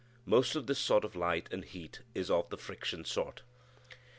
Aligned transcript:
Most 0.25 0.55
of 0.55 0.65
this 0.65 0.79
sort 0.79 1.03
of 1.05 1.15
light 1.15 1.47
and 1.51 1.63
heat 1.63 1.99
is 2.15 2.31
of 2.31 2.49
the 2.49 2.57
friction 2.57 3.05
sort. 3.05 3.43